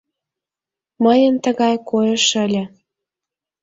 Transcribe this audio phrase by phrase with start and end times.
[1.03, 2.63] Мыйын тыгай койыш ыле.